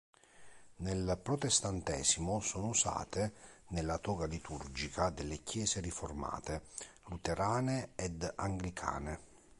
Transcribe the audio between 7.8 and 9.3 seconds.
ed anglicane.